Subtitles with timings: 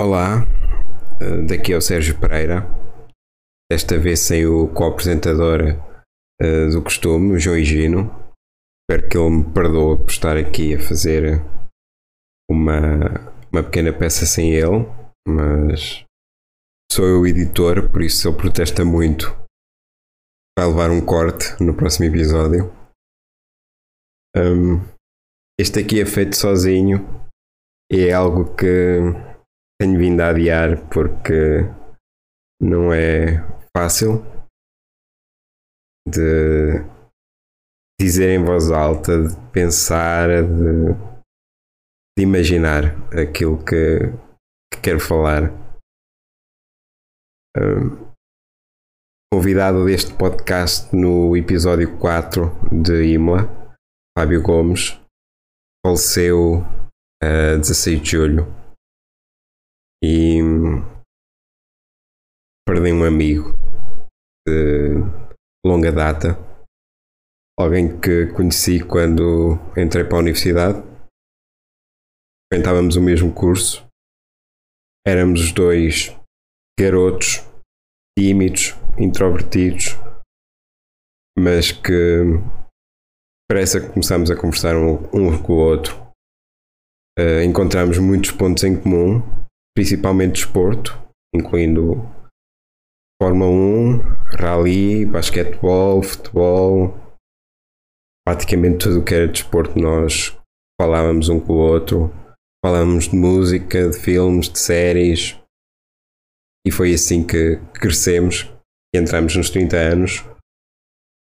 [0.00, 0.42] Olá,
[1.20, 2.62] eh, daqui é o Sérgio Pereira.
[3.70, 5.60] Desta vez sem o co-apresentador
[6.42, 8.10] uh, do costume, o João Higino.
[8.82, 11.40] Espero que ele me perdoe por estar aqui a fazer
[12.50, 14.84] uma, uma pequena peça sem ele,
[15.28, 16.04] mas
[16.90, 19.28] sou eu o editor, por isso ele protesta muito,
[20.58, 22.68] vai levar um corte no próximo episódio.
[24.36, 24.80] Um,
[25.56, 26.98] este aqui é feito sozinho
[27.92, 29.33] é algo que
[29.84, 31.60] tenho vindo a adiar porque
[32.58, 33.36] não é
[33.76, 34.24] fácil
[36.08, 36.80] de
[38.00, 40.94] dizer em voz alta, de pensar, de,
[42.16, 43.98] de imaginar aquilo que,
[44.72, 45.52] que quero falar.
[47.54, 48.10] Um,
[49.30, 53.42] convidado deste podcast no episódio 4 de Imola,
[54.16, 54.98] Fábio Gomes,
[55.84, 56.62] faleceu
[57.22, 58.63] a 16 de julho
[60.06, 60.38] e
[62.68, 63.54] perdi um amigo
[64.46, 65.00] de
[65.66, 66.36] longa data,
[67.58, 70.82] alguém que conheci quando entrei para a universidade.
[72.52, 73.86] Frequentávamos o mesmo curso,
[75.06, 76.14] éramos os dois
[76.78, 77.40] garotos
[78.18, 79.96] tímidos, introvertidos,
[81.38, 82.24] mas que
[83.48, 86.04] parece que começámos a conversar um, um com o outro.
[87.18, 89.22] Uh, encontramos muitos pontos em comum
[89.74, 90.96] principalmente desporto,
[91.34, 92.08] incluindo
[93.20, 93.98] Fórmula 1,
[94.38, 96.94] rally, basquetebol, futebol,
[98.24, 100.36] praticamente tudo o que era desporto nós
[100.80, 102.12] falávamos um com o outro,
[102.64, 105.38] falávamos de música, de filmes, de séries
[106.66, 108.50] e foi assim que crescemos
[108.94, 110.24] e entramos nos 30 anos.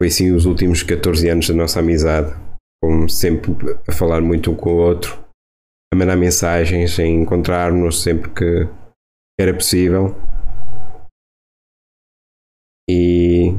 [0.00, 2.34] Foi assim os últimos 14 anos da nossa amizade,
[2.82, 3.52] como sempre
[3.86, 5.29] a falar muito um com o outro
[5.92, 8.68] a mandar mensagens, a encontrar-nos sempre que
[9.38, 10.14] era possível.
[12.88, 13.50] E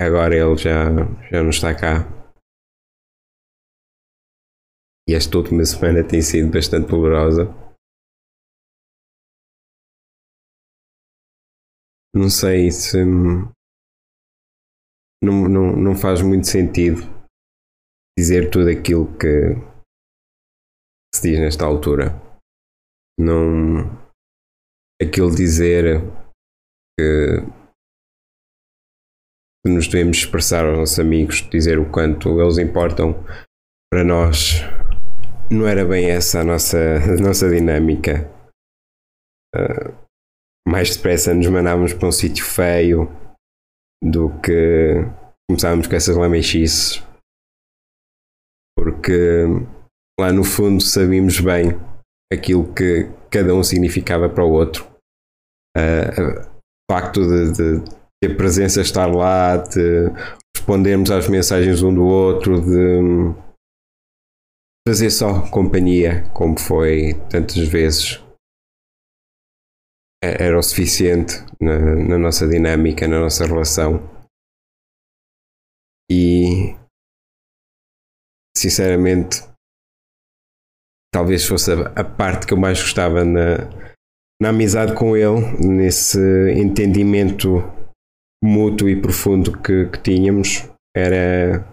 [0.00, 0.88] agora ele já,
[1.30, 2.16] já não está cá.
[5.08, 7.44] E esta última semana tem sido bastante dolorosa.
[12.14, 12.96] Não sei se.
[15.22, 17.02] Não, não, não faz muito sentido
[18.18, 19.75] dizer tudo aquilo que,
[21.16, 22.14] se diz nesta altura.
[23.18, 23.90] Não.
[25.00, 26.00] Aquilo dizer
[26.98, 27.40] que,
[29.64, 33.14] que nos devemos expressar aos nossos amigos, dizer o quanto eles importam
[33.90, 34.60] para nós,
[35.50, 36.78] não era bem essa a nossa,
[37.18, 38.30] a nossa dinâmica.
[39.54, 40.06] Uh,
[40.68, 43.08] mais depressa nos mandávamos para um sítio feio
[44.02, 45.04] do que
[45.48, 47.02] começávamos com essas lamechices.
[48.76, 49.44] Porque
[50.18, 51.70] lá no fundo sabíamos bem
[52.32, 54.84] aquilo que cada um significava para o outro.
[55.76, 56.40] Uh,
[56.88, 57.80] o facto de,
[58.22, 60.08] de, presença estar lá, de
[60.56, 63.34] respondermos às mensagens um do outro, de
[64.88, 68.22] fazer só companhia, como foi tantas vezes,
[70.24, 74.00] é, era o suficiente na, na nossa dinâmica, na nossa relação.
[76.10, 76.76] E
[78.56, 79.42] sinceramente
[81.16, 83.56] talvez fosse a, parte que eu mais gostava na,
[84.38, 86.20] na amizade com ele, nesse
[86.52, 87.64] entendimento
[88.44, 91.64] mútuo e profundo que, que tínhamos, era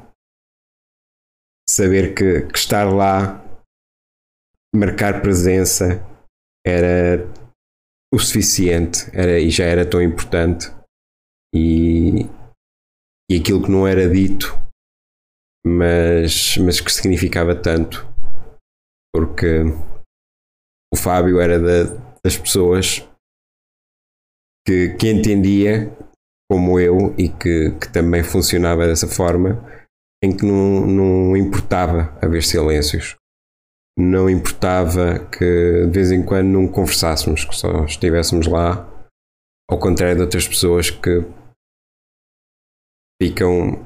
[1.70, 3.44] saber que, que, estar lá,
[4.74, 6.02] marcar presença,
[6.66, 7.28] era
[8.14, 10.68] o suficiente era, e já era tão importante.
[11.54, 12.30] E,
[13.30, 14.58] e aquilo que não era dito,
[15.66, 18.13] mas, mas que significava tanto
[19.14, 19.64] porque
[20.94, 21.84] o Fábio era da,
[22.24, 23.08] das pessoas
[24.66, 25.96] que, que entendia
[26.52, 29.64] como eu e que, que também funcionava dessa forma,
[30.24, 33.16] em que não, não importava haver silêncios.
[33.98, 38.90] Não importava que de vez em quando não conversássemos, que só estivéssemos lá,
[39.70, 41.22] ao contrário de outras pessoas que
[43.22, 43.84] ficam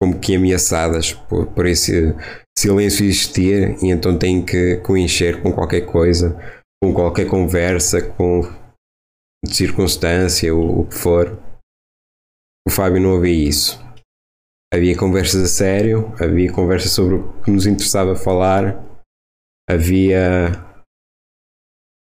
[0.00, 2.12] como que ameaçadas por, por esse
[2.58, 6.36] silêncio existir e então têm que coencher com qualquer coisa,
[6.82, 8.42] com qualquer conversa, com
[9.46, 11.38] circunstância, o, o que for.
[12.66, 13.80] O Fábio não havia isso.
[14.72, 18.82] Havia conversas a sério, havia conversas sobre o que nos interessava falar,
[19.68, 20.52] havia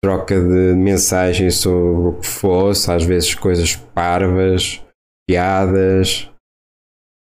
[0.05, 4.85] troca de mensagens sobre o que fosse, às vezes coisas parvas,
[5.27, 6.31] piadas,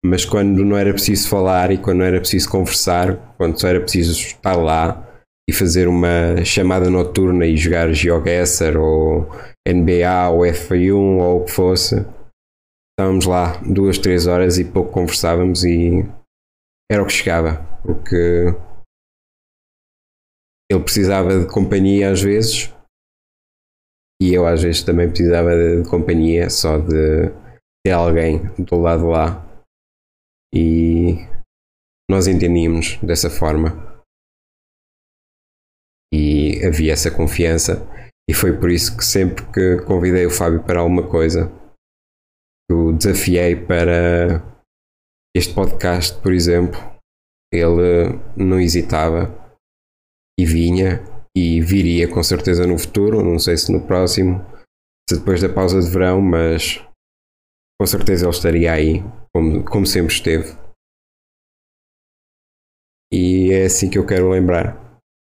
[0.04, 3.80] mas quando não era preciso falar e quando não era preciso conversar, quando só era
[3.80, 5.02] preciso estar lá,
[5.48, 9.28] e fazer uma chamada noturna e jogar GeoGuessr ou
[9.66, 11.96] NBA ou F1 ou o que fosse.
[12.92, 16.04] Estávamos lá duas, três horas e pouco conversávamos e
[16.90, 18.54] era o que chegava, porque
[20.70, 22.72] ele precisava de companhia às vezes
[24.22, 27.30] e eu às vezes também precisava de, companhia, só de
[27.84, 29.44] ter alguém do lado lá
[30.54, 31.16] e
[32.10, 34.02] nós entendíamos dessa forma.
[36.12, 37.82] E havia essa confiança.
[38.30, 41.50] E foi por isso que sempre que convidei o Fábio para alguma coisa
[42.70, 44.42] o desafiei para
[45.36, 46.78] este podcast, por exemplo,
[47.52, 49.32] ele não hesitava
[50.38, 51.02] e vinha
[51.36, 54.40] e viria com certeza no futuro, não sei se no próximo,
[55.08, 56.78] se depois da pausa de verão, mas
[57.78, 59.02] com certeza ele estaria aí,
[59.34, 60.56] como, como sempre esteve.
[63.12, 64.74] E é assim que eu quero lembrar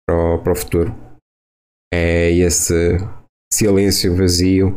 [0.06, 0.90] para o, para o futuro.
[1.92, 2.98] É esse
[3.52, 4.74] silêncio vazio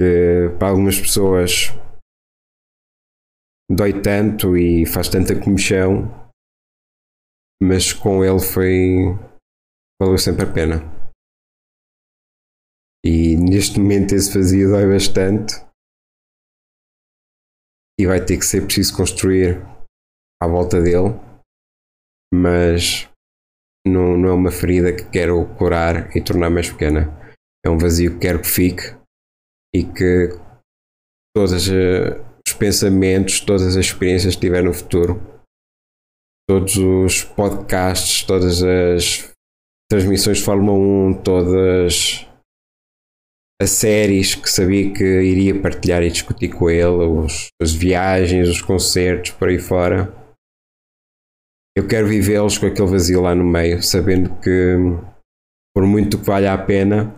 [0.00, 1.68] que para algumas pessoas
[3.70, 6.08] dói tanto e faz tanta comichão,
[7.62, 9.14] mas com ele foi.
[10.00, 11.00] valeu sempre a pena.
[13.04, 15.69] E neste momento esse vazio dói bastante
[18.00, 19.60] e vai ter que ser preciso construir
[20.42, 21.14] à volta dele,
[22.32, 23.06] mas
[23.86, 27.14] não, não é uma ferida que quero curar e tornar mais pequena.
[27.64, 28.96] É um vazio que quero que fique
[29.74, 30.30] e que
[31.36, 35.20] todos eh, os pensamentos, todas as experiências que tiver no futuro,
[36.48, 39.30] todos os podcasts, todas as
[39.90, 42.26] transmissões de Fórmula 1, todas
[43.60, 48.62] as séries que sabia que iria partilhar e discutir com ele, os, as viagens, os
[48.62, 50.20] concertos, por aí fora
[51.76, 54.76] eu quero vivê-los com aquele vazio lá no meio, sabendo que
[55.74, 57.14] por muito que valha a pena,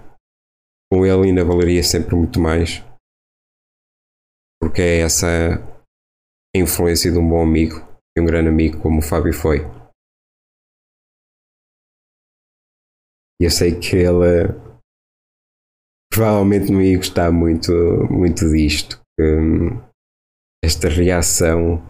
[0.92, 2.80] com ele ainda valeria sempre muito mais.
[4.60, 5.26] Porque é essa
[6.54, 7.76] a influência de um bom amigo
[8.16, 9.60] e um grande amigo como o Fábio foi.
[13.40, 14.71] E eu sei que ele
[16.12, 17.72] provavelmente não ia gostar muito,
[18.10, 19.00] muito disto.
[19.18, 19.80] Hum,
[20.62, 21.82] esta reação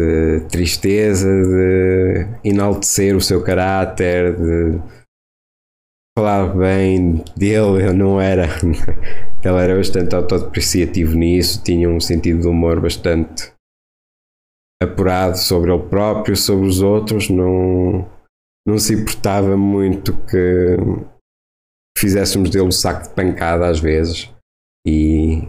[0.00, 4.80] de tristeza, de enaltecer o seu caráter, de
[6.18, 7.86] falar bem dele.
[7.86, 8.46] Eu não era.
[9.44, 13.52] Ele era bastante autodepreciativo nisso, tinha um sentido de humor bastante
[14.82, 18.08] apurado sobre ele próprio, sobre os outros, não,
[18.66, 20.76] não se importava muito que
[21.98, 24.30] fizéssemos dele um saco de pancada às vezes.
[24.86, 25.42] E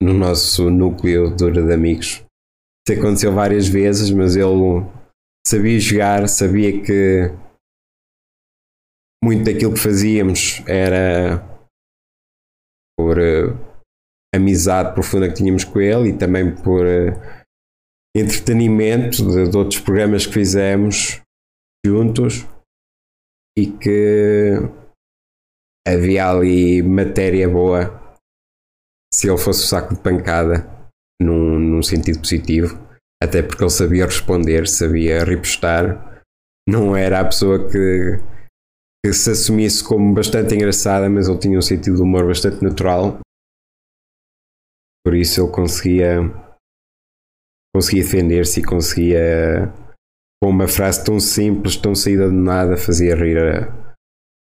[0.00, 2.26] no nosso núcleo dura de amigos
[2.88, 4.86] isso aconteceu várias vezes, mas ele
[5.44, 7.32] sabia jogar, sabia que
[9.24, 11.42] muito daquilo que fazíamos era
[12.96, 13.58] por uh,
[14.32, 17.10] amizade profunda que tínhamos com ele e também por uh,
[18.16, 21.20] entretenimento de, de, outros programas que fizemos
[21.84, 22.46] juntos
[23.58, 24.60] e que
[25.86, 28.02] havia ali matéria boa.
[29.12, 30.68] Se ele fosse o saco de pancada
[31.20, 32.78] num, num sentido positivo,
[33.22, 36.22] até porque ele sabia responder, sabia repostar,
[36.68, 38.18] não era a pessoa que,
[39.04, 43.20] que se assumisse como bastante engraçada, mas ele tinha um sentido de humor bastante natural,
[45.04, 46.18] por isso ele conseguia
[47.74, 49.72] conseguia defender-se e conseguia
[50.42, 53.94] com uma frase tão simples, tão saída de nada, fazia rir a,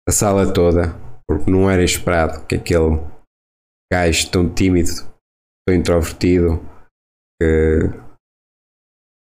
[0.08, 0.94] a sala toda,
[1.30, 2.98] porque não era esperado que aquele
[3.92, 6.58] gajo tão tímido sou introvertido,
[7.40, 7.46] que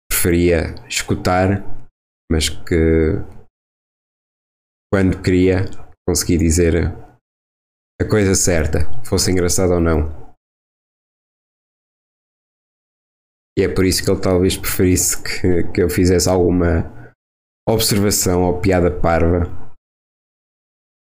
[0.10, 1.62] preferia escutar,
[2.32, 3.22] mas que
[4.92, 5.66] quando queria
[6.08, 6.74] conseguia dizer
[8.02, 10.34] a coisa certa, fosse engraçado ou não.
[13.56, 17.14] E é por isso que ele talvez preferisse que, que eu fizesse alguma
[17.70, 19.63] observação ou piada parva.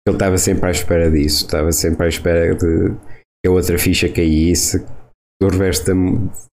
[0.08, 2.89] Ele estava sempre à espera disso, estava sempre à espera de
[3.43, 4.86] que a outra ficha caísse,
[5.39, 5.93] do reverso da,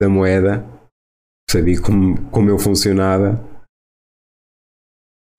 [0.01, 0.65] da moeda,
[1.51, 3.39] sabia como, como eu funcionava.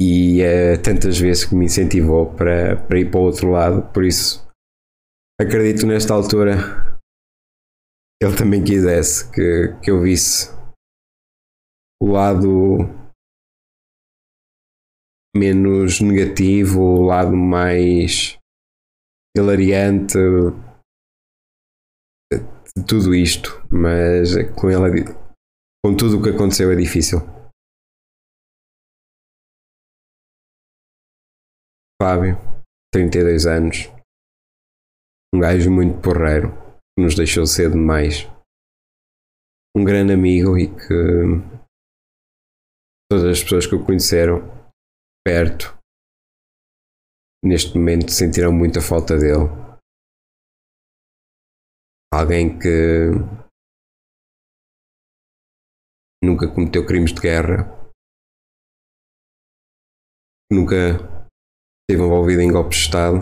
[0.02, 4.06] E é tantas vezes que me incentivou para, para ir para o outro lado, por
[4.06, 4.48] isso
[5.40, 6.90] acredito nesta altura
[8.22, 10.54] ele também quisesse que, que eu visse
[12.02, 12.99] o lado
[15.36, 18.38] menos negativo, o lado mais
[19.36, 20.18] hilariante,
[22.32, 25.06] de tudo isto, mas com ele,
[25.84, 27.20] com tudo o que aconteceu é difícil.
[32.02, 32.38] Fábio,
[32.94, 33.78] 32 anos,
[35.34, 36.52] um gajo muito porreiro,
[36.98, 38.26] que nos deixou cedo demais.
[39.76, 41.60] Um grande amigo e que
[43.12, 44.59] todas as pessoas que o conheceram
[45.26, 45.78] perto
[47.44, 49.48] neste momento sentirão muita falta dele.
[52.12, 53.12] Alguém que
[56.24, 57.70] nunca cometeu crimes de guerra,
[60.52, 60.98] nunca
[61.82, 63.20] esteve envolvido em golpes de Estado,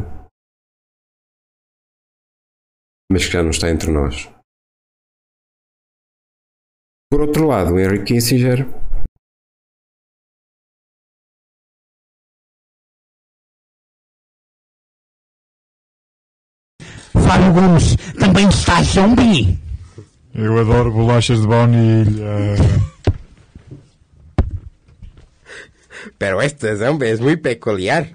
[3.12, 4.26] mas que já não está entre nós.
[7.12, 8.87] Por outro lado, Henry Kissinger
[17.28, 19.60] Fábio Gomes também está zombie.
[20.34, 22.56] Eu adoro bolachas de baunilha.
[26.18, 28.08] Pero este zombie es muy peculiar.